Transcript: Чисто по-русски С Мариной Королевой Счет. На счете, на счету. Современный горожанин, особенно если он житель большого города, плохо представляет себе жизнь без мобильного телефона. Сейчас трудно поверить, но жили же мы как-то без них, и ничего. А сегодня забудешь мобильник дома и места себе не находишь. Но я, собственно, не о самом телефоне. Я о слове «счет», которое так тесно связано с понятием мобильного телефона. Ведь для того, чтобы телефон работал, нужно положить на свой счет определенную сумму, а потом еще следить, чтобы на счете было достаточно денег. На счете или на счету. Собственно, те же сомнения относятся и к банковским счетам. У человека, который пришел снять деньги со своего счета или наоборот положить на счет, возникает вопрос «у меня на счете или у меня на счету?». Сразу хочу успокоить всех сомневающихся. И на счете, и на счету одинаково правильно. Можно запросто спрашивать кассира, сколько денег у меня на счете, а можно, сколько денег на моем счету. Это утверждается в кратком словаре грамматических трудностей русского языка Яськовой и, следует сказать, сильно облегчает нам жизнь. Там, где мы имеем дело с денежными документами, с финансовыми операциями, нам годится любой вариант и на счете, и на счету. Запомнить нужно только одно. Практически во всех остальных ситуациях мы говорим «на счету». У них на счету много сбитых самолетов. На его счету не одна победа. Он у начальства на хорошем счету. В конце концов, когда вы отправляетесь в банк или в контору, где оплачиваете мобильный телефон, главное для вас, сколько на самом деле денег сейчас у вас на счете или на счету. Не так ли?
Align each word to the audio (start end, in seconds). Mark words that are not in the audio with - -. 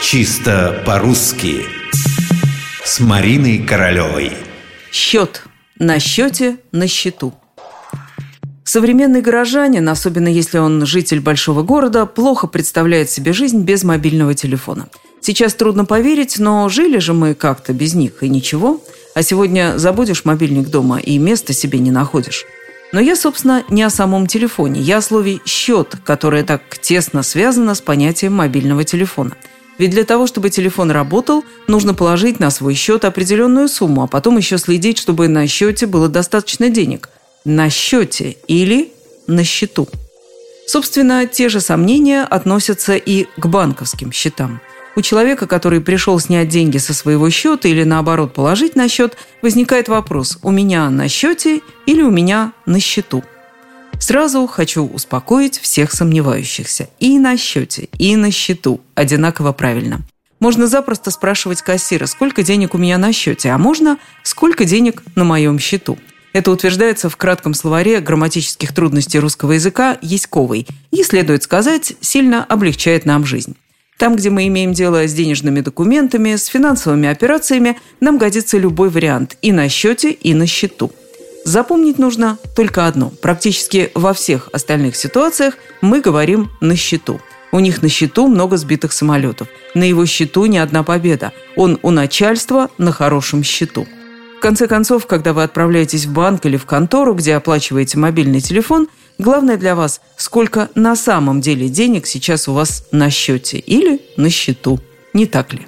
Чисто 0.00 0.80
по-русски 0.86 1.66
С 2.84 3.00
Мариной 3.00 3.58
Королевой 3.58 4.32
Счет. 4.92 5.42
На 5.76 5.98
счете, 5.98 6.58
на 6.70 6.86
счету. 6.86 7.34
Современный 8.62 9.20
горожанин, 9.20 9.88
особенно 9.88 10.28
если 10.28 10.58
он 10.58 10.86
житель 10.86 11.20
большого 11.20 11.62
города, 11.62 12.06
плохо 12.06 12.46
представляет 12.46 13.10
себе 13.10 13.32
жизнь 13.32 13.62
без 13.62 13.82
мобильного 13.82 14.34
телефона. 14.34 14.88
Сейчас 15.20 15.54
трудно 15.54 15.84
поверить, 15.84 16.38
но 16.38 16.68
жили 16.68 16.98
же 16.98 17.12
мы 17.12 17.34
как-то 17.34 17.72
без 17.72 17.94
них, 17.94 18.22
и 18.22 18.28
ничего. 18.28 18.80
А 19.16 19.22
сегодня 19.22 19.78
забудешь 19.78 20.24
мобильник 20.24 20.68
дома 20.68 21.00
и 21.00 21.18
места 21.18 21.52
себе 21.52 21.80
не 21.80 21.90
находишь. 21.90 22.44
Но 22.92 23.00
я, 23.00 23.16
собственно, 23.16 23.64
не 23.68 23.82
о 23.82 23.90
самом 23.90 24.28
телефоне. 24.28 24.80
Я 24.80 24.98
о 24.98 25.02
слове 25.02 25.40
«счет», 25.44 25.96
которое 26.04 26.44
так 26.44 26.62
тесно 26.80 27.24
связано 27.24 27.74
с 27.74 27.80
понятием 27.80 28.34
мобильного 28.34 28.84
телефона. 28.84 29.36
Ведь 29.78 29.90
для 29.90 30.04
того, 30.04 30.26
чтобы 30.26 30.50
телефон 30.50 30.90
работал, 30.90 31.44
нужно 31.68 31.94
положить 31.94 32.40
на 32.40 32.50
свой 32.50 32.74
счет 32.74 33.04
определенную 33.04 33.68
сумму, 33.68 34.02
а 34.02 34.06
потом 34.08 34.36
еще 34.36 34.58
следить, 34.58 34.98
чтобы 34.98 35.28
на 35.28 35.46
счете 35.46 35.86
было 35.86 36.08
достаточно 36.08 36.68
денег. 36.68 37.08
На 37.44 37.70
счете 37.70 38.36
или 38.48 38.92
на 39.28 39.44
счету. 39.44 39.88
Собственно, 40.66 41.26
те 41.26 41.48
же 41.48 41.60
сомнения 41.60 42.24
относятся 42.24 42.96
и 42.96 43.26
к 43.36 43.46
банковским 43.46 44.12
счетам. 44.12 44.60
У 44.96 45.00
человека, 45.00 45.46
который 45.46 45.80
пришел 45.80 46.18
снять 46.18 46.48
деньги 46.48 46.78
со 46.78 46.92
своего 46.92 47.30
счета 47.30 47.68
или 47.68 47.84
наоборот 47.84 48.34
положить 48.34 48.74
на 48.74 48.88
счет, 48.88 49.16
возникает 49.42 49.88
вопрос 49.88 50.38
«у 50.42 50.50
меня 50.50 50.90
на 50.90 51.08
счете 51.08 51.60
или 51.86 52.02
у 52.02 52.10
меня 52.10 52.52
на 52.66 52.80
счету?». 52.80 53.22
Сразу 54.00 54.46
хочу 54.46 54.86
успокоить 54.86 55.58
всех 55.58 55.92
сомневающихся. 55.92 56.88
И 56.98 57.18
на 57.18 57.36
счете, 57.36 57.88
и 57.98 58.16
на 58.16 58.30
счету 58.30 58.80
одинаково 58.94 59.52
правильно. 59.52 60.00
Можно 60.40 60.68
запросто 60.68 61.10
спрашивать 61.10 61.62
кассира, 61.62 62.06
сколько 62.06 62.42
денег 62.42 62.74
у 62.74 62.78
меня 62.78 62.96
на 62.96 63.12
счете, 63.12 63.50
а 63.50 63.58
можно, 63.58 63.98
сколько 64.22 64.64
денег 64.64 65.02
на 65.16 65.24
моем 65.24 65.58
счету. 65.58 65.98
Это 66.32 66.52
утверждается 66.52 67.08
в 67.08 67.16
кратком 67.16 67.54
словаре 67.54 68.00
грамматических 68.00 68.72
трудностей 68.72 69.18
русского 69.18 69.52
языка 69.52 69.98
Яськовой 70.00 70.66
и, 70.92 71.02
следует 71.02 71.42
сказать, 71.42 71.94
сильно 72.00 72.44
облегчает 72.44 73.04
нам 73.04 73.26
жизнь. 73.26 73.56
Там, 73.96 74.14
где 74.14 74.30
мы 74.30 74.46
имеем 74.46 74.72
дело 74.74 75.08
с 75.08 75.12
денежными 75.12 75.60
документами, 75.60 76.36
с 76.36 76.46
финансовыми 76.46 77.08
операциями, 77.08 77.76
нам 78.00 78.16
годится 78.16 78.56
любой 78.56 78.90
вариант 78.90 79.36
и 79.42 79.50
на 79.50 79.68
счете, 79.68 80.12
и 80.12 80.34
на 80.34 80.46
счету. 80.46 80.92
Запомнить 81.48 81.98
нужно 81.98 82.36
только 82.54 82.86
одно. 82.86 83.10
Практически 83.22 83.90
во 83.94 84.12
всех 84.12 84.50
остальных 84.52 84.94
ситуациях 84.96 85.54
мы 85.80 86.02
говорим 86.02 86.50
«на 86.60 86.76
счету». 86.76 87.22
У 87.52 87.60
них 87.60 87.80
на 87.80 87.88
счету 87.88 88.28
много 88.28 88.58
сбитых 88.58 88.92
самолетов. 88.92 89.48
На 89.74 89.84
его 89.84 90.04
счету 90.04 90.44
не 90.44 90.58
одна 90.58 90.82
победа. 90.82 91.32
Он 91.56 91.78
у 91.80 91.90
начальства 91.90 92.68
на 92.76 92.92
хорошем 92.92 93.42
счету. 93.42 93.86
В 94.36 94.40
конце 94.40 94.66
концов, 94.66 95.06
когда 95.06 95.32
вы 95.32 95.42
отправляетесь 95.42 96.04
в 96.04 96.12
банк 96.12 96.44
или 96.44 96.58
в 96.58 96.66
контору, 96.66 97.14
где 97.14 97.34
оплачиваете 97.34 97.96
мобильный 97.96 98.42
телефон, 98.42 98.86
главное 99.16 99.56
для 99.56 99.74
вас, 99.74 100.02
сколько 100.18 100.68
на 100.74 100.96
самом 100.96 101.40
деле 101.40 101.70
денег 101.70 102.06
сейчас 102.06 102.46
у 102.48 102.52
вас 102.52 102.84
на 102.92 103.08
счете 103.08 103.56
или 103.58 104.02
на 104.18 104.28
счету. 104.28 104.80
Не 105.14 105.24
так 105.24 105.54
ли? 105.54 105.66